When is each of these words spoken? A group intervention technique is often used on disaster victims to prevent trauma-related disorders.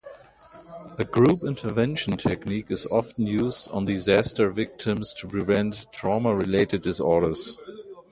A 0.97 1.03
group 1.05 1.43
intervention 1.43 2.17
technique 2.17 2.71
is 2.71 2.87
often 2.87 3.27
used 3.27 3.67
on 3.69 3.85
disaster 3.85 4.49
victims 4.49 5.13
to 5.13 5.27
prevent 5.27 5.85
trauma-related 5.91 6.81
disorders. 6.81 7.55